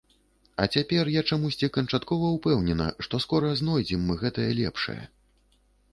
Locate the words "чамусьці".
1.35-1.69